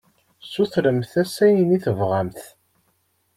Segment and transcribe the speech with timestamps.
[0.51, 2.41] Sutremt-as ayen i tebɣamt.